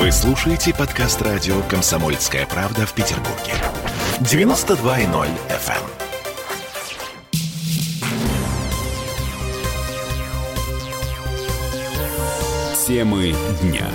Вы 0.00 0.10
слушаете 0.12 0.72
подкаст 0.72 1.20
радио 1.20 1.60
«Комсомольская 1.68 2.46
правда» 2.46 2.86
в 2.86 2.94
Петербурге. 2.94 3.52
92.0 4.20 5.28
FM. 5.50 5.84
Темы 12.86 13.34
дня. 13.60 13.90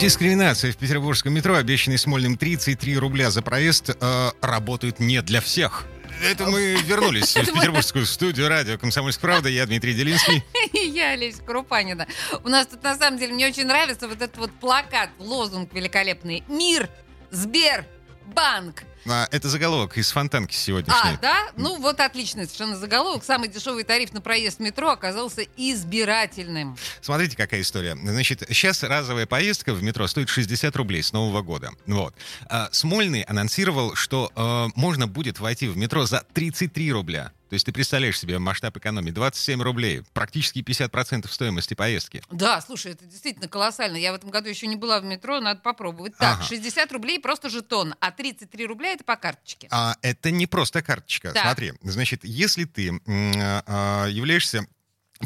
Дискриминация 0.00 0.72
в 0.72 0.78
петербургском 0.78 1.34
метро, 1.34 1.56
обещанный 1.56 1.98
Смольным 1.98 2.38
33 2.38 2.96
рубля 2.96 3.30
за 3.30 3.42
проезд, 3.42 3.90
э, 4.00 4.30
работают 4.40 4.98
не 4.98 5.20
для 5.20 5.42
всех. 5.42 5.84
Это 6.22 6.46
мы 6.46 6.74
вернулись 6.82 7.36
в 7.36 7.54
петербургскую 7.54 8.04
студию 8.04 8.48
радио 8.48 8.76
«Комсомольская 8.76 9.30
правда». 9.30 9.48
Я 9.48 9.66
Дмитрий 9.66 9.94
Делинский. 9.94 10.44
И 10.72 10.78
я, 10.78 11.10
Олеся 11.10 11.42
Крупанина. 11.42 12.06
У 12.44 12.48
нас 12.48 12.66
тут, 12.66 12.82
на 12.82 12.96
самом 12.96 13.18
деле, 13.18 13.34
мне 13.34 13.46
очень 13.46 13.66
нравится 13.66 14.08
вот 14.08 14.20
этот 14.20 14.36
вот 14.36 14.50
плакат, 14.52 15.10
лозунг 15.18 15.72
великолепный. 15.72 16.42
Мир, 16.48 16.88
Сбер, 17.30 17.86
банк. 18.34 18.84
А, 19.06 19.26
это 19.30 19.48
заголовок 19.48 19.96
из 19.96 20.10
фонтанки 20.10 20.54
сегодняшней. 20.54 21.14
А, 21.14 21.18
да? 21.20 21.48
Ну, 21.56 21.78
вот 21.78 22.00
отличный 22.00 22.44
совершенно 22.44 22.76
заголовок. 22.76 23.24
Самый 23.24 23.48
дешевый 23.48 23.84
тариф 23.84 24.12
на 24.12 24.20
проезд 24.20 24.58
в 24.58 24.60
метро 24.60 24.90
оказался 24.90 25.42
избирательным. 25.56 26.76
Смотрите, 27.00 27.36
какая 27.36 27.60
история. 27.62 27.96
Значит, 27.96 28.42
сейчас 28.48 28.82
разовая 28.82 29.26
поездка 29.26 29.72
в 29.72 29.82
метро 29.82 30.06
стоит 30.06 30.28
60 30.28 30.74
рублей 30.76 31.02
с 31.02 31.12
Нового 31.12 31.42
года. 31.42 31.70
Вот. 31.86 32.14
А, 32.46 32.68
Смольный 32.72 33.22
анонсировал, 33.22 33.94
что 33.94 34.30
э, 34.34 34.68
можно 34.74 35.06
будет 35.06 35.40
войти 35.40 35.68
в 35.68 35.76
метро 35.76 36.04
за 36.06 36.24
33 36.34 36.92
рубля. 36.92 37.32
То 37.48 37.54
есть 37.54 37.64
ты 37.64 37.72
представляешь 37.72 38.18
себе 38.18 38.38
масштаб 38.38 38.76
экономии. 38.76 39.10
27 39.10 39.62
рублей, 39.62 40.02
практически 40.12 40.60
50% 40.60 41.28
стоимости 41.28 41.74
поездки. 41.74 42.22
Да, 42.30 42.60
слушай, 42.60 42.92
это 42.92 43.04
действительно 43.06 43.48
колоссально. 43.48 43.96
Я 43.96 44.12
в 44.12 44.16
этом 44.16 44.30
году 44.30 44.48
еще 44.48 44.66
не 44.66 44.76
была 44.76 45.00
в 45.00 45.04
метро, 45.04 45.40
надо 45.40 45.60
попробовать. 45.60 46.16
Так, 46.18 46.38
Ага. 46.38 46.44
60 46.44 46.92
рублей 46.92 47.18
просто 47.18 47.48
жетон, 47.48 47.94
а 48.00 48.10
33 48.10 48.66
рубля 48.66 48.92
это 48.92 49.04
по 49.04 49.16
карточке. 49.16 49.68
А 49.70 49.96
это 50.02 50.30
не 50.30 50.46
просто 50.46 50.82
карточка. 50.82 51.32
Так. 51.32 51.42
Смотри, 51.44 51.72
значит, 51.82 52.24
если 52.24 52.64
ты 52.64 53.00
а, 53.06 53.62
а, 53.66 54.06
являешься 54.06 54.66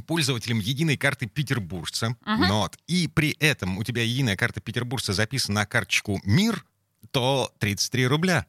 пользователем 0.06 0.58
единой 0.58 0.96
карты 0.96 1.26
петербуржца, 1.26 2.16
ну 2.24 2.60
вот, 2.60 2.78
и 2.86 3.08
при 3.08 3.32
этом 3.40 3.78
у 3.78 3.84
тебя 3.84 4.02
единая 4.02 4.36
карта 4.36 4.60
петербуржца 4.60 5.12
записана 5.12 5.60
на 5.60 5.66
карточку 5.66 6.20
МИР, 6.24 6.64
то 7.10 7.52
33 7.58 8.06
рубля. 8.06 8.46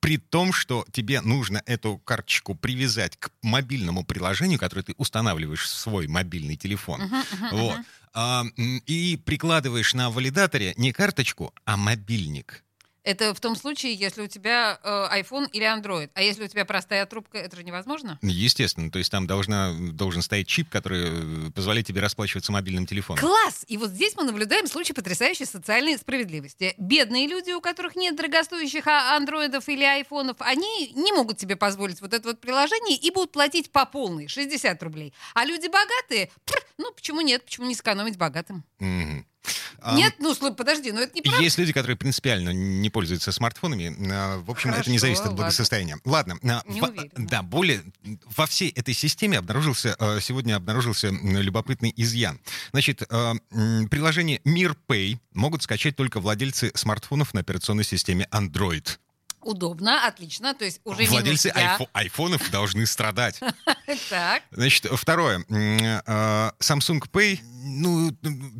При 0.00 0.16
том, 0.16 0.52
что 0.52 0.84
тебе 0.92 1.20
нужно 1.20 1.62
эту 1.66 1.98
карточку 1.98 2.54
привязать 2.54 3.16
к 3.18 3.30
мобильному 3.42 4.04
приложению, 4.04 4.58
которое 4.58 4.82
ты 4.82 4.94
устанавливаешь 4.96 5.62
в 5.64 5.68
свой 5.68 6.06
мобильный 6.08 6.56
телефон. 6.56 7.02
Мгм, 7.02 7.24
мгм, 7.32 7.56
Вот. 7.56 7.76
мгм. 7.76 7.86
А, 8.12 8.44
и 8.86 9.16
прикладываешь 9.24 9.94
на 9.94 10.10
валидаторе 10.10 10.74
не 10.76 10.92
карточку, 10.92 11.54
а 11.64 11.76
мобильник. 11.76 12.64
Это 13.10 13.34
в 13.34 13.40
том 13.40 13.56
случае, 13.56 13.94
если 13.94 14.22
у 14.22 14.28
тебя 14.28 14.78
э, 14.84 15.20
iPhone 15.20 15.48
или 15.50 15.66
Android. 15.66 16.10
А 16.14 16.22
если 16.22 16.44
у 16.44 16.46
тебя 16.46 16.64
простая 16.64 17.04
трубка, 17.06 17.38
это 17.38 17.56
же 17.56 17.64
невозможно? 17.64 18.20
Естественно, 18.22 18.88
то 18.88 18.98
есть 18.98 19.10
там 19.10 19.26
должна, 19.26 19.74
должен 19.74 20.22
стоять 20.22 20.46
чип, 20.46 20.68
который 20.70 21.48
э, 21.48 21.50
позволяет 21.50 21.88
тебе 21.88 22.00
расплачиваться 22.00 22.52
мобильным 22.52 22.86
телефоном. 22.86 23.20
Класс! 23.20 23.64
И 23.66 23.76
вот 23.78 23.90
здесь 23.90 24.14
мы 24.16 24.22
наблюдаем 24.22 24.68
случай 24.68 24.92
потрясающей 24.92 25.44
социальной 25.44 25.98
справедливости. 25.98 26.74
Бедные 26.78 27.26
люди, 27.26 27.50
у 27.50 27.60
которых 27.60 27.96
нет 27.96 28.14
дорогостоящих 28.14 28.86
а- 28.86 29.16
андроидов 29.16 29.68
или 29.68 29.82
айфонов, 29.82 30.36
они 30.38 30.92
не 30.94 31.12
могут 31.12 31.40
себе 31.40 31.56
позволить 31.56 32.00
вот 32.00 32.14
это 32.14 32.28
вот 32.28 32.40
приложение 32.40 32.96
и 32.96 33.10
будут 33.10 33.32
платить 33.32 33.72
по 33.72 33.86
полной, 33.86 34.28
60 34.28 34.80
рублей. 34.84 35.12
А 35.34 35.44
люди 35.44 35.66
богатые, 35.66 36.30
пр, 36.44 36.62
ну 36.80 36.92
почему 36.92 37.20
нет, 37.20 37.44
почему 37.44 37.66
не 37.66 37.74
сэкономить 37.74 38.16
богатым? 38.16 38.64
Мгм. 38.78 39.26
А, 39.82 39.96
нет, 39.96 40.16
ну 40.18 40.34
слушай, 40.34 40.54
подожди, 40.54 40.92
ну 40.92 41.00
это 41.00 41.14
не 41.14 41.22
правда. 41.22 41.40
Есть 41.42 41.56
люди, 41.56 41.72
которые 41.72 41.96
принципиально 41.96 42.50
не 42.50 42.90
пользуются 42.90 43.32
смартфонами. 43.32 43.96
А, 44.12 44.38
В 44.38 44.50
общем, 44.50 44.68
это 44.70 44.78
не 44.90 44.98
Хорошо, 44.98 45.00
зависит 45.00 45.20
от 45.20 45.26
ладно. 45.28 45.36
благосостояния. 45.36 45.98
Ладно. 46.04 46.38
а, 46.42 46.62
Не 46.66 46.80
во- 46.82 46.88
уверена. 46.88 47.10
Да, 47.16 47.42
более 47.42 47.82
во 48.36 48.46
всей 48.46 48.68
этой 48.70 48.92
системе 48.92 49.38
обнаружился 49.38 49.96
э, 49.98 50.20
сегодня 50.20 50.56
обнаружился 50.56 51.08
любопытный 51.10 51.92
изъян. 51.96 52.38
Значит, 52.72 53.02
приложение 53.90 54.40
Мир 54.44 54.76
Pay 54.88 55.18
могут 55.32 55.62
скачать 55.62 55.96
только 55.96 56.20
владельцы 56.20 56.70
смартфонов 56.74 57.32
на 57.34 57.40
операционной 57.40 57.84
системе 57.84 58.26
Android. 58.30 58.98
Удобно, 59.42 60.06
отлично, 60.06 60.52
то 60.54 60.64
есть 60.64 60.80
уже 60.84 61.04
Владельцы 61.06 61.48
айфо- 61.48 61.88
айфонов 61.92 62.50
должны 62.50 62.86
страдать. 62.86 63.40
Так, 64.08 64.42
Значит, 64.52 64.86
второе. 64.92 65.44
Э, 65.48 66.50
Samsung 66.60 67.00
Pay, 67.10 67.40
ну, 67.62 68.10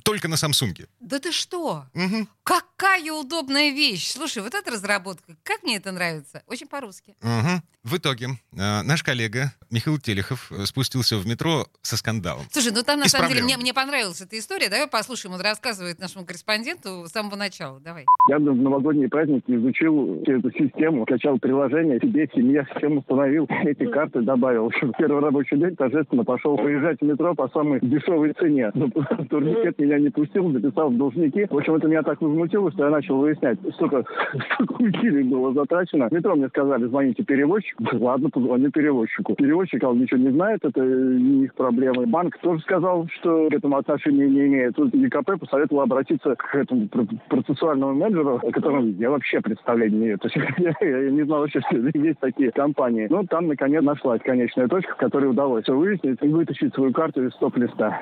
только 0.04 0.28
на 0.28 0.34
Samsung. 0.34 0.86
да 1.00 1.18
ты 1.18 1.32
что? 1.32 1.84
Мгм, 1.94 2.28
Какая 2.42 3.12
удобная 3.12 3.70
вещь. 3.70 4.10
Слушай, 4.12 4.42
вот 4.42 4.54
эта 4.54 4.70
разработка, 4.70 5.36
как 5.44 5.62
мне 5.62 5.76
это 5.76 5.92
нравится. 5.92 6.42
Очень 6.46 6.66
по-русски. 6.66 7.14
мгм. 7.22 7.62
В 7.82 7.96
итоге 7.96 8.26
э, 8.52 8.82
наш 8.82 9.02
коллега 9.02 9.54
Михаил 9.70 9.98
Телехов 9.98 10.52
э, 10.52 10.66
спустился 10.66 11.16
в 11.16 11.26
метро 11.26 11.66
со 11.80 11.96
скандалом. 11.96 12.44
Слушай, 12.50 12.72
ну 12.74 12.82
там 12.82 13.00
на 13.00 13.04
И 13.04 13.08
самом 13.08 13.28
деле 13.30 13.42
мне, 13.42 13.56
мне 13.56 13.72
понравилась 13.72 14.20
эта 14.20 14.38
история. 14.38 14.68
Давай 14.68 14.86
послушаем, 14.86 15.34
он 15.34 15.40
рассказывает 15.40 15.98
нашему 15.98 16.26
корреспонденту 16.26 17.06
с 17.08 17.12
самого 17.12 17.36
начала. 17.36 17.80
Давай. 17.80 18.04
Я 18.28 18.36
в 18.38 18.42
новогодние 18.42 19.08
праздники 19.08 19.50
изучил 19.50 20.20
всю 20.24 20.40
эту 20.40 20.50
систему, 20.52 21.04
скачал 21.04 21.38
приложение, 21.38 21.98
себе 22.00 22.28
семья 22.34 22.66
всем 22.76 22.98
установил, 22.98 23.46
эти 23.64 23.90
карты 23.90 24.20
добавил. 24.20 24.68
В 24.68 24.92
первый 24.98 25.22
рабочий 25.22 25.56
день 25.56 25.74
торжественно 25.74 26.24
пошел 26.24 26.56
поезжать 26.58 27.00
в 27.00 27.04
метро 27.04 27.34
по 27.34 27.48
самой 27.48 27.80
дешевой 27.80 28.34
цене. 28.34 28.70
Но 28.74 28.89
турникет 29.30 29.78
меня 29.78 29.98
не 29.98 30.10
пустил, 30.10 30.50
записал 30.52 30.90
в 30.90 30.96
должники. 30.96 31.46
В 31.50 31.56
общем, 31.56 31.74
это 31.74 31.88
меня 31.88 32.02
так 32.02 32.20
возмутило, 32.20 32.70
что 32.72 32.84
я 32.84 32.90
начал 32.90 33.18
выяснять, 33.18 33.58
сколько, 33.74 34.04
сколько 34.54 34.82
усилий 34.82 35.22
было 35.24 35.52
затрачено. 35.52 36.08
В 36.08 36.12
метро 36.12 36.34
мне 36.34 36.48
сказали, 36.48 36.86
звоните 36.86 37.22
перевозчику. 37.24 37.84
Ладно, 37.92 38.30
позвоню 38.30 38.70
перевозчику. 38.70 39.34
Перевозчик 39.34 39.80
сказал, 39.80 39.94
ничего 39.94 40.20
не 40.20 40.30
знает, 40.30 40.64
это 40.64 40.80
не 40.80 41.44
их 41.44 41.54
проблемы. 41.54 42.06
Банк 42.06 42.38
тоже 42.38 42.60
сказал, 42.62 43.06
что 43.20 43.48
к 43.48 43.54
этому 43.54 43.76
отношения 43.76 44.28
не 44.28 44.46
имеет. 44.46 44.74
Тут 44.76 44.94
ЕКП 44.94 45.38
посоветовал 45.38 45.82
обратиться 45.82 46.34
к 46.34 46.54
этому 46.54 46.88
пр- 46.88 47.06
процессуальному 47.28 47.94
менеджеру, 47.94 48.40
о 48.42 48.50
котором 48.50 48.96
я 48.98 49.10
вообще 49.10 49.40
представления 49.40 49.90
не 49.90 50.06
имею. 50.06 50.18
То 50.18 50.28
есть 50.28 50.36
я, 50.58 50.74
я 50.86 51.10
не 51.10 51.22
знал 51.22 51.40
вообще, 51.40 51.60
что 51.60 51.76
есть 51.76 52.18
такие 52.20 52.50
компании. 52.52 53.06
Но 53.10 53.24
там, 53.24 53.48
наконец, 53.48 53.82
нашлась 53.82 54.22
конечная 54.22 54.68
точка, 54.68 54.94
в 54.94 54.96
которой 54.96 55.30
удалось 55.30 55.64
все 55.64 55.76
выяснить 55.76 56.18
и 56.22 56.28
вытащить 56.28 56.74
свою 56.74 56.92
карту 56.92 57.24
из 57.24 57.32
стоп-листа. 57.34 58.00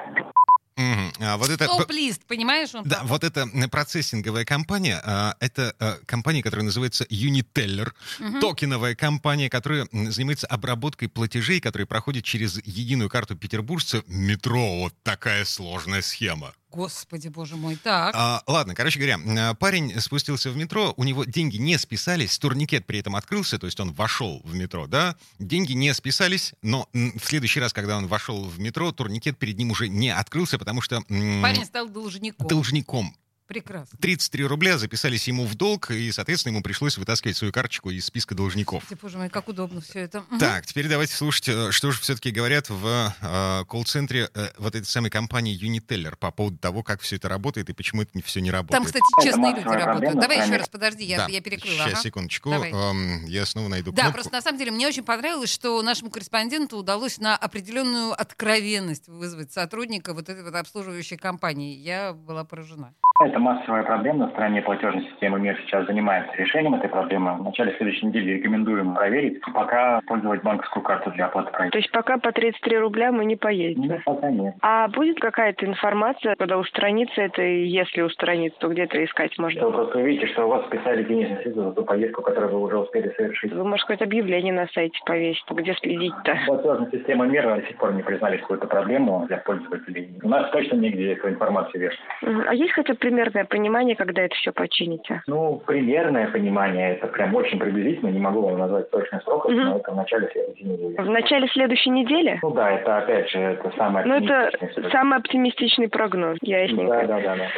А 1.21 1.37
вот 1.37 1.50
это... 1.50 1.66
Топ-лист, 1.66 2.22
понимаешь? 2.27 2.75
Он 2.75 2.84
Да, 2.84 2.99
там- 2.99 3.06
вот 3.09 3.25
эта 3.25 3.41
м, 3.41 3.69
процессинговая 3.69 4.44
компания, 4.44 5.00
а, 5.05 5.34
это 5.41 5.75
а, 5.81 5.99
компания, 6.06 6.43
которая 6.43 6.65
называется 6.65 7.05
Uniteller, 7.05 7.93
Мгм. 8.21 8.41
токеновая 8.41 8.94
компания, 8.94 9.50
которая 9.50 9.88
занимается 9.93 10.47
обработкой 10.47 11.09
платежей, 11.09 11.61
которые 11.61 11.87
проходят 11.87 12.25
через 12.25 12.61
единую 12.65 13.11
карту 13.11 13.37
петербуржца. 13.37 14.03
Метро, 14.06 14.81
вот 14.81 14.94
такая 15.03 15.44
сложная 15.44 16.03
схема. 16.03 16.53
Господи, 16.71 17.29
боже 17.29 17.56
мой. 17.56 17.77
Так. 17.77 18.15
А, 18.15 18.43
ладно, 18.47 18.75
короче 18.75 18.99
говоря, 18.99 19.15
м, 19.15 19.56
парень 19.56 19.99
спустился 20.01 20.51
в 20.51 20.56
метро, 20.56 20.93
у 20.97 21.05
него 21.05 21.25
деньги 21.25 21.56
не 21.56 21.79
списались, 21.79 22.39
турникет 22.39 22.87
при 22.87 22.99
этом 22.99 23.17
открылся, 23.17 23.59
то 23.59 23.67
есть 23.67 23.81
он 23.81 23.93
вошел 23.93 24.43
в 24.45 24.55
метро, 24.55 24.87
да, 24.87 25.17
деньги 25.39 25.73
не 25.73 25.95
списались, 25.95 26.53
но 26.62 26.89
в 26.93 27.21
следующий 27.25 27.61
раз, 27.61 27.73
когда 27.73 27.97
он 27.97 28.06
вошел 28.06 28.45
в 28.45 28.59
метро, 28.61 28.93
турникет 28.93 29.39
перед 29.39 29.56
ним 29.56 29.71
уже 29.71 29.89
не 29.89 30.11
открылся, 30.11 30.59
потому 30.59 30.81
что 30.83 31.03
Парень 31.09 31.65
стал 31.65 31.89
должником. 31.89 32.47
должником. 32.47 33.17
Прекрасно. 33.48 33.98
33 33.98 34.44
рубля 34.44 34.76
записались 34.76 35.26
ему 35.26 35.47
в 35.47 35.54
долг, 35.54 35.91
и, 35.91 36.12
соответственно, 36.12 36.53
ему 36.53 36.62
пришлось 36.62 36.98
вытаскивать 36.98 37.34
свою 37.34 37.50
карточку 37.50 37.88
из 37.88 38.04
списка 38.04 38.34
должников. 38.34 38.82
Господи, 38.82 39.00
боже 39.00 39.16
мой, 39.19 39.31
как 39.31 39.48
удобно 39.48 39.81
все 39.81 40.00
это. 40.00 40.22
Так, 40.38 40.66
теперь 40.66 40.86
давайте 40.86 41.14
слушать, 41.14 41.48
э, 41.48 41.72
что 41.72 41.91
же 41.91 41.98
все-таки 42.00 42.31
говорят 42.31 42.69
в 42.69 43.14
э, 43.22 43.64
колл-центре 43.66 44.28
э, 44.34 44.48
вот 44.58 44.75
этой 44.75 44.84
самой 44.84 45.10
компании 45.10 45.58
Uniteller 45.58 46.14
по 46.16 46.31
поводу 46.31 46.58
того, 46.58 46.82
как 46.82 47.00
все 47.00 47.17
это 47.17 47.31
работает 47.31 47.70
и 47.70 47.73
почему 47.73 48.02
это 48.02 48.20
все 48.23 48.40
не 48.40 48.50
работает. 48.50 48.76
Там, 48.76 48.84
кстати, 48.84 49.05
честные 49.25 49.55
люди 49.55 49.64
работают. 49.64 49.84
проблема, 49.90 50.20
Давай 50.20 50.43
еще 50.46 50.56
раз, 50.56 50.69
подожди, 50.69 51.05
я, 51.05 51.17
Да, 51.17 51.26
я 51.28 51.40
перекрыла. 51.40 51.75
Сейчас, 51.76 51.93
ага. 51.94 52.02
секундочку. 52.02 52.50
Давай. 52.50 52.70
эм, 52.70 53.25
я 53.25 53.46
снова 53.46 53.69
найду 53.69 53.93
Да, 53.93 54.02
кнопку. 54.02 54.14
просто 54.17 54.32
на 54.34 54.43
самом 54.43 54.58
деле 54.58 54.73
мне 54.73 54.87
очень 54.87 55.05
понравилось, 55.05 55.50
что 55.50 55.81
нашему 55.81 56.11
корреспонденту 56.11 56.76
удалось 56.76 57.17
на 57.17 57.34
определенную 57.34 58.12
откровенность 58.12 59.08
вызвать 59.08 59.52
сотрудника 59.52 60.12
вот 60.12 60.28
этой 60.28 60.44
вот 60.44 60.55
обслуживающей 60.55 61.17
компании. 61.17 61.75
Я 61.78 62.12
была 62.12 62.44
поражена. 62.44 62.94
Это 63.20 63.41
массовая 63.41 63.82
проблема 63.82 64.26
на 64.26 64.29
стороне 64.29 64.62
платежной 64.62 65.03
системы 65.03 65.41
МИР 65.41 65.59
сейчас 65.65 65.87
занимается 65.87 66.37
решением 66.37 66.76
этой 66.76 66.88
проблемы. 66.88 67.35
В 67.35 67.43
начале 67.43 67.73
следующей 67.73 68.06
недели 68.06 68.35
рекомендуем 68.35 68.94
проверить, 68.94 69.41
пока 69.53 69.99
использовать 69.99 70.44
банковскую 70.44 70.85
карту 70.85 71.11
для 71.11 71.26
оплаты 71.26 71.50
проезда. 71.50 71.73
То 71.73 71.79
есть 71.79 71.91
пока 71.91 72.19
по 72.19 72.31
33 72.31 72.79
рубля 72.79 73.11
мы 73.11 73.25
не 73.25 73.35
поедем? 73.35 73.82
Нет, 73.82 74.05
пока 74.05 74.31
нет. 74.31 74.55
А 74.62 74.87
будет 74.87 75.19
какая-то 75.19 75.67
информация, 75.67 76.37
когда 76.37 76.59
устранится 76.59 77.20
это, 77.20 77.43
и 77.43 77.65
если 77.65 78.03
устранится, 78.03 78.56
то 78.61 78.69
где 78.69 78.85
это 78.85 79.05
искать 79.05 79.37
можно? 79.37 79.67
Вы 79.67 79.73
просто 79.73 79.99
увидите, 79.99 80.29
что 80.29 80.47
у 80.47 80.50
вас 80.50 80.64
списали 80.67 81.03
денежные 81.03 81.43
средства 81.43 81.64
за 81.64 81.73
ту 81.73 81.85
поездку, 81.85 82.23
которую 82.23 82.53
вы 82.53 82.61
уже 82.67 82.79
успели 82.79 83.12
совершить. 83.17 83.53
Вы, 83.53 83.64
может, 83.64 83.81
какое-то 83.81 84.05
объявление 84.05 84.53
на 84.53 84.69
сайте 84.69 84.97
повесить, 85.05 85.43
где 85.50 85.75
следить-то? 85.75 86.38
Платежная 86.47 86.88
система 86.93 87.26
МИР 87.26 87.56
до 87.56 87.67
сих 87.67 87.76
пор 87.79 87.94
не 87.94 88.05
признали 88.05 88.37
какую-то 88.37 88.69
проблему 88.69 89.25
для 89.26 89.38
пользователей. 89.38 90.09
У 90.23 90.29
нас 90.29 90.49
точно 90.53 90.76
нигде 90.76 91.14
эту 91.14 91.29
информацию. 91.31 91.91
Мгм. 92.23 92.44
А 92.47 92.55
есть 92.55 92.75
хотя 92.75 92.93
бы 92.93 93.07
примерное 93.08 93.44
понимание, 93.44 93.96
когда 93.96 94.22
это 94.22 94.34
все 94.34 94.52
почините? 94.52 95.22
Ну, 95.26 95.62
примерное 95.66 96.31
понимание, 96.31 96.96
это 96.96 97.06
прям 97.06 97.34
очень 97.34 97.58
приблизительно, 97.58 98.10
не 98.10 98.19
могу 98.19 98.43
вам 98.43 98.58
назвать 98.58 98.90
точный 98.90 99.20
срок, 99.22 99.46
Мгм. 99.49 99.64
но 99.64 99.76
это 99.78 99.93
в 99.93 99.96
начале 99.96 100.28
следующей 100.32 100.64
недели. 100.64 100.96
В 100.96 101.10
начале 101.10 101.49
следующей 101.49 101.90
недели? 101.90 102.38
Ну 102.43 102.50
да, 102.52 102.70
это 102.72 102.99
опять 102.99 103.31
же, 103.31 103.38
это 103.38 103.72
самое 103.76 104.06
Ну, 104.06 104.14
это 104.22 104.50
срок. 104.75 104.93
самый 104.93 105.19
оптимистичный 105.19 105.88
прогноз, 105.88 106.38
ясненько. 106.43 107.06
Да, 107.06 107.20
да, 107.20 107.20
да, 107.20 107.37
да. 107.37 107.49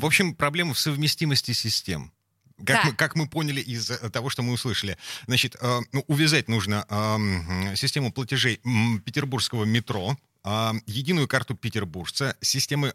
В 0.00 0.04
общем, 0.04 0.34
проблема 0.34 0.74
в 0.74 0.78
совместимости 0.78 1.52
систем. 1.52 2.10
Как, 2.58 2.76
Да. 2.76 2.82
мы, 2.86 2.92
как 2.96 3.14
мы 3.14 3.28
поняли 3.28 3.60
из 3.60 3.88
э, 3.88 4.10
того, 4.10 4.30
что 4.30 4.42
мы 4.42 4.52
услышали. 4.52 4.96
Значит, 5.28 5.54
э, 5.62 5.66
ну, 5.92 6.02
увязать 6.08 6.48
нужно 6.48 6.84
э, 6.90 7.76
систему 7.76 8.12
платежей 8.12 8.58
петербургского 9.04 9.64
метро, 9.64 10.16
э, 10.44 10.48
единую 10.86 11.28
карту 11.28 11.54
петербуржца, 11.54 12.34
системы 12.40 12.94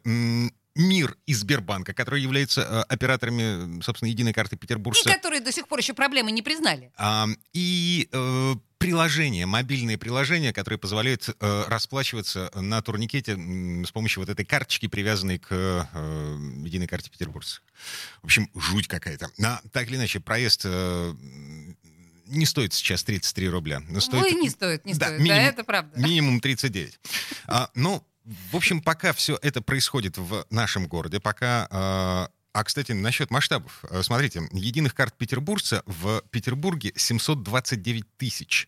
МИР 0.76 1.16
и 1.26 1.34
Сбербанка, 1.34 1.94
которые 1.94 2.24
являются 2.24 2.62
э, 2.62 2.82
операторами, 2.94 3.82
собственно, 3.82 4.10
единой 4.10 4.34
карты 4.34 4.56
И 4.56 4.60
петербуржца. 4.60 5.10
которые 5.10 5.42
до 5.42 5.52
сих 5.52 5.68
пор 5.68 5.80
еще 5.80 5.94
проблемы 5.94 6.32
не 6.32 6.42
признали. 6.42 6.92
А, 6.98 7.28
и 7.54 8.10
э, 8.12 8.56
приложения, 8.80 9.46
мобильные 9.46 9.98
приложения, 9.98 10.52
которые 10.52 10.80
позволяют 10.80 11.30
э, 11.30 11.64
расплачиваться 11.68 12.50
на 12.56 12.82
турникете 12.82 13.36
с 13.86 13.92
помощью 13.92 14.22
вот 14.22 14.30
этой 14.30 14.46
карточки, 14.46 14.88
привязанной 14.88 15.38
к 15.40 15.48
э, 15.52 15.84
единой 16.66 16.88
карте 16.88 17.10
петербуржца. 17.12 17.62
В 18.22 18.26
общем, 18.26 18.50
жуть 18.56 18.88
какая-то. 18.88 19.30
Но, 19.38 19.60
так 19.72 19.88
или 19.88 19.96
иначе, 19.98 20.20
проезд 20.20 20.62
э, 20.66 21.14
не 22.26 22.46
стоит 22.46 22.74
сейчас 22.74 23.04
33 23.04 23.48
рубля. 23.50 23.82
стоит, 24.00 24.24
Ой, 24.24 24.32
не 24.34 24.50
стоит, 24.50 24.86
не 24.86 24.94
Да, 24.94 25.06
стоит. 25.08 25.20
минимум- 25.20 25.38
Да, 25.38 25.50
это 25.50 25.64
правда. 25.64 26.00
Минимум 26.00 26.40
39. 26.40 27.00
А, 27.46 27.70
ну, 27.76 28.04
в 28.26 28.56
общем, 28.56 28.82
пока 28.82 29.14
все 29.14 29.38
это 29.42 29.62
происходит 29.62 30.18
в 30.18 30.46
нашем 30.50 30.88
городе, 30.88 31.20
пока... 31.20 31.68
а, 31.70 32.30
а, 32.54 32.64
кстати, 32.64 32.92
насчет 32.92 33.32
масштабов. 33.32 33.84
А, 33.90 34.04
Смотрите, 34.04 34.48
единых 34.52 34.94
карт 34.94 35.18
петербуржца 35.18 35.82
в 35.88 36.22
Петербурге 36.30 36.94
729 36.96 38.06
тысяч. 38.18 38.68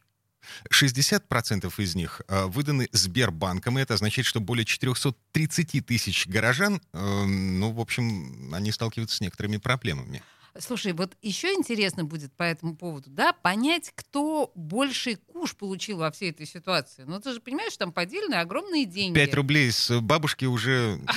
60% 0.72 1.72
из 1.78 1.96
них 1.96 2.22
а, 2.28 2.48
выданы 2.48 2.90
Сбербанком, 2.92 3.78
и 3.78 3.82
это 3.82 3.94
означает, 3.94 4.26
что 4.26 4.40
более 4.40 4.66
430 4.66 5.86
тысяч 5.86 6.28
горожан, 6.28 6.82
э, 6.94 7.26
ну, 7.26 7.72
в 7.72 7.80
общем, 7.80 8.54
они 8.54 8.72
сталкиваются 8.72 9.18
с 9.18 9.22
некоторыми 9.22 9.58
проблемами. 9.58 10.24
Слушай, 10.58 10.94
вот 10.94 11.18
еще 11.22 11.54
интересно 11.54 12.06
будет 12.06 12.34
по 12.34 12.44
этому 12.44 12.76
поводу, 12.76 13.10
да, 13.10 13.34
понять, 13.34 13.92
кто 13.94 14.52
больший 14.56 15.16
куш 15.16 15.56
получил 15.56 15.98
во 15.98 16.12
всей 16.12 16.32
этой 16.32 16.46
ситуации. 16.46 17.04
Ну, 17.06 17.20
ты 17.20 17.34
же 17.34 17.42
понимаешь, 17.42 17.76
там 17.76 17.92
поделены 17.92 18.36
огромные 18.36 18.86
деньги. 18.86 19.16
5 19.16 19.34
рублей 19.34 19.72
с 19.72 20.00
бабушки 20.00 20.46
уже... 20.46 21.00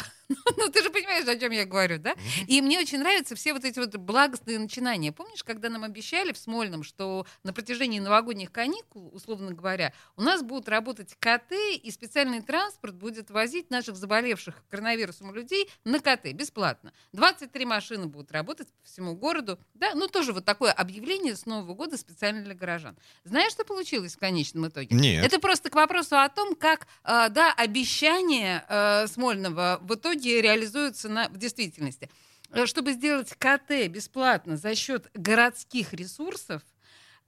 Ну, 0.58 0.68
ты 0.68 0.82
же 0.82 0.87
понимаешь, 1.08 1.36
о 1.36 1.40
чем 1.40 1.52
я 1.52 1.64
говорю, 1.64 1.98
да? 1.98 2.14
И 2.46 2.60
мне 2.60 2.78
очень 2.78 2.98
нравятся 2.98 3.34
все 3.34 3.52
вот 3.52 3.64
эти 3.64 3.78
вот 3.78 3.96
благостные 3.96 4.58
начинания. 4.58 5.12
Помнишь, 5.12 5.42
когда 5.42 5.68
нам 5.68 5.84
обещали 5.84 6.32
в 6.32 6.38
Смольном, 6.38 6.82
что 6.82 7.26
на 7.42 7.52
протяжении 7.52 7.98
новогодних 7.98 8.52
каникул, 8.52 9.10
условно 9.14 9.52
говоря, 9.52 9.92
у 10.16 10.22
нас 10.22 10.42
будут 10.42 10.68
работать 10.68 11.14
КТ, 11.18 11.52
и 11.82 11.90
специальный 11.90 12.42
транспорт 12.42 12.94
будет 12.94 13.30
возить 13.30 13.70
наших 13.70 13.96
заболевших 13.96 14.62
коронавирусом 14.68 15.34
людей 15.34 15.70
на 15.84 16.00
КТ 16.00 16.32
бесплатно. 16.34 16.92
23 17.12 17.64
машины 17.64 18.06
будут 18.06 18.32
работать 18.32 18.68
по 18.68 18.84
всему 18.84 19.14
городу. 19.14 19.58
Да, 19.74 19.94
ну 19.94 20.08
тоже 20.08 20.32
вот 20.32 20.44
такое 20.44 20.72
объявление 20.72 21.36
с 21.36 21.46
Нового 21.46 21.74
года 21.74 21.96
специально 21.96 22.42
для 22.42 22.54
горожан. 22.54 22.96
Знаешь, 23.24 23.52
что 23.52 23.64
получилось 23.64 24.14
в 24.14 24.18
конечном 24.18 24.68
итоге? 24.68 24.94
Нет. 24.94 25.24
Это 25.24 25.38
просто 25.38 25.70
к 25.70 25.74
вопросу 25.74 26.18
о 26.18 26.28
том, 26.28 26.54
как 26.54 26.86
э, 27.04 27.28
да, 27.30 27.52
обещания 27.54 28.64
э, 28.68 29.06
Смольного 29.06 29.78
в 29.82 29.94
итоге 29.94 30.42
реализуются 30.42 30.97
на, 31.04 31.28
в 31.28 31.36
действительности. 31.36 32.10
Э, 32.50 32.66
Чтобы 32.66 32.92
сделать 32.92 33.32
КТ 33.38 33.88
бесплатно 33.88 34.56
за 34.56 34.74
счет 34.74 35.10
городских 35.14 35.92
ресурсов, 35.92 36.62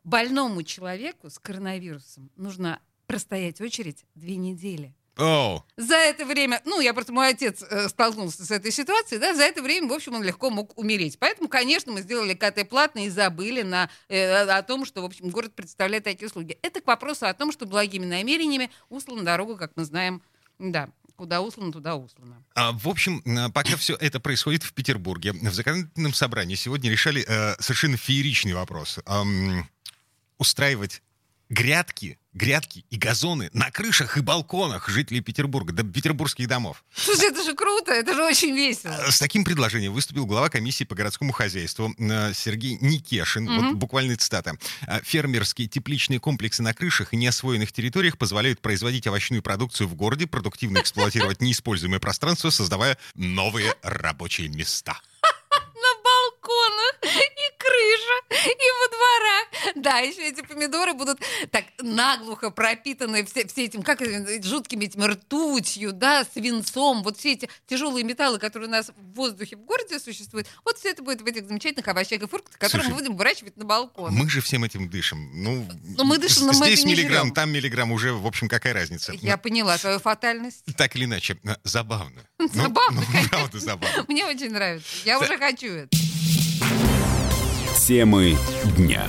больному 0.02 0.62
человеку 0.62 1.30
с 1.30 1.38
коронавирусом 1.38 2.30
нужно 2.36 2.80
простоять 3.06 3.60
очередь 3.60 4.04
две 4.14 4.36
недели. 4.36 4.94
О, 5.18 5.64
За 5.76 5.96
это 5.96 6.24
время, 6.24 6.62
ну, 6.64 6.80
я 6.80 6.94
просто, 6.94 7.12
мой 7.12 7.28
отец 7.28 7.62
э, 7.62 7.88
столкнулся 7.88 8.46
с 8.46 8.50
этой 8.50 8.70
ситуацией, 8.70 9.20
да, 9.20 9.34
за 9.34 9.42
это 9.42 9.60
время, 9.60 9.88
в 9.88 9.92
общем, 9.92 10.14
он 10.14 10.22
легко 10.22 10.48
мог 10.48 10.78
умереть. 10.78 11.18
Поэтому, 11.18 11.48
конечно, 11.48 11.92
мы 11.92 12.00
сделали 12.00 12.32
КТ 12.32 12.66
платно 12.66 13.04
и 13.04 13.10
забыли 13.10 13.60
на, 13.62 13.90
э, 14.08 14.44
о 14.44 14.62
том, 14.62 14.86
что, 14.86 15.02
в 15.02 15.04
общем, 15.04 15.28
город 15.28 15.52
представляет 15.54 16.04
такие 16.04 16.26
услуги. 16.26 16.58
Это 16.62 16.80
к 16.80 16.86
вопросу 16.86 17.26
о 17.26 17.34
том, 17.34 17.52
что 17.52 17.66
благими 17.66 18.06
намерениями 18.06 18.70
услана 18.88 19.22
дорога, 19.22 19.56
как 19.56 19.72
мы 19.76 19.84
знаем, 19.84 20.22
да, 20.58 20.88
куда 21.20 21.42
услана, 21.42 21.70
туда 21.70 21.96
услана. 21.96 22.42
А, 22.54 22.72
В 22.72 22.88
общем, 22.88 23.20
э, 23.26 23.50
пока 23.50 23.76
все 23.76 23.94
это 23.94 24.20
происходит 24.20 24.62
в 24.62 24.72
Петербурге, 24.72 25.32
в 25.32 25.52
законодательном 25.52 26.14
собрании 26.14 26.54
сегодня 26.54 26.90
решали 26.90 27.22
э, 27.28 27.56
совершенно 27.60 27.98
фееричный 27.98 28.54
вопрос. 28.54 28.98
Ам, 29.04 29.68
устраивать 30.38 31.02
грядки, 31.50 32.18
грядки 32.32 32.84
и 32.90 32.96
газоны 32.96 33.50
на 33.52 33.70
крышах 33.72 34.16
и 34.16 34.20
балконах 34.20 34.88
жителей 34.88 35.20
Петербурга, 35.20 35.72
да, 35.72 35.82
петербургских 35.82 36.46
домов. 36.46 36.84
Слушай, 36.94 37.30
это 37.30 37.42
же 37.42 37.54
круто, 37.54 37.92
это 37.92 38.14
же 38.14 38.24
очень 38.24 38.54
весело. 38.54 38.96
С 39.10 39.18
таким 39.18 39.44
предложением 39.44 39.92
выступил 39.92 40.26
глава 40.26 40.48
комиссии 40.48 40.84
по 40.84 40.94
городскому 40.94 41.32
хозяйству 41.32 41.92
э, 41.98 42.32
Сергей 42.34 42.78
Никешин. 42.80 43.46
Вот 43.46 43.62
Мгм. 43.64 43.76
буквально 43.78 44.16
цитата. 44.16 44.56
«А, 44.86 45.00
Фермерские 45.02 45.66
тепличные 45.66 46.20
комплексы 46.20 46.62
на 46.62 46.72
крышах 46.72 47.12
и 47.12 47.16
неосвоенных 47.16 47.72
территориях 47.72 48.16
позволяют 48.16 48.60
производить 48.60 49.06
овощную 49.08 49.42
продукцию 49.42 49.88
в 49.88 49.94
городе, 49.96 50.28
продуктивно 50.28 50.78
эксплуатировать 50.82 51.42
неиспользуемое 51.42 51.98
пространство, 51.98 52.50
создавая 52.50 52.96
новые 53.16 53.74
рабочие 53.82 54.48
места. 54.48 55.00
На 55.74 56.02
балконах 56.04 56.94
и 58.10 58.30
крышах, 58.30 58.46
и 58.46 58.70
во 58.80 58.88
дворах. 58.88 59.74
Да, 59.76 59.98
еще 59.98 60.28
эти 60.28 60.42
помидоры 60.42 60.94
будут 60.94 61.20
так 61.50 61.64
наглухо 61.80 62.50
пропитаны 62.50 63.24
все, 63.24 63.46
все 63.46 63.64
этим, 63.64 63.82
как 63.82 64.00
жуткими 64.44 64.84
этими 64.84 65.04
ртутью, 65.04 65.92
да, 65.92 66.24
свинцом. 66.24 67.02
Вот 67.02 67.18
все 67.18 67.32
эти 67.32 67.48
тяжелые 67.66 68.04
металлы, 68.04 68.38
которые 68.38 68.68
у 68.68 68.72
нас 68.72 68.88
в 68.88 69.14
воздухе 69.14 69.56
в 69.56 69.60
городе 69.60 69.98
существуют, 69.98 70.46
вот 70.64 70.78
все 70.78 70.90
это 70.90 71.02
будет 71.02 71.22
в 71.22 71.26
этих 71.26 71.46
замечательных 71.46 71.86
овощах 71.88 72.22
и 72.22 72.26
фруктах, 72.26 72.58
которые 72.58 72.84
Слушай, 72.84 72.90
мы 72.90 72.98
будем 73.02 73.16
выращивать 73.16 73.56
на 73.56 73.64
балконах. 73.64 74.12
Мы 74.12 74.28
же 74.28 74.40
всем 74.40 74.64
этим 74.64 74.88
дышим. 74.88 75.30
Ну, 75.32 75.66
Ну, 75.96 76.04
мы 76.04 76.18
дышим, 76.18 76.46
но 76.46 76.52
мы 76.52 76.66
здесь 76.66 76.84
миллиграмм, 76.84 77.32
там 77.32 77.50
миллиграмм, 77.52 77.92
уже, 77.92 78.12
в 78.12 78.26
общем, 78.26 78.48
какая 78.48 78.72
разница? 78.74 79.12
Я 79.12 79.36
поняла 79.36 79.78
твою 79.78 79.98
фатальность. 79.98 80.62
Ну, 80.66 80.72
так 80.74 80.96
или 80.96 81.04
иначе, 81.04 81.38
э, 81.44 81.56
забавно. 81.64 82.22
Ну, 82.38 82.48
Забавно, 82.48 83.00
ну, 83.02 83.06
конечно. 83.06 83.28
правда 83.28 83.60
забавно. 83.60 84.04
Мне 84.08 84.24
очень 84.24 84.50
нравится. 84.50 84.88
Я 85.04 85.18
уже 85.18 85.36
хочу 85.38 85.66
это. 85.66 85.88
Темы 87.86 88.36
дня. 88.76 89.02